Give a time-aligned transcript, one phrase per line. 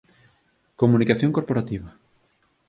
[0.81, 1.89] Comunicación corporativa